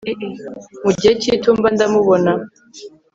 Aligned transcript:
Mu 0.83 0.91
gihe 0.97 1.13
cyitumba 1.21 1.67
ndamubona 1.75 2.31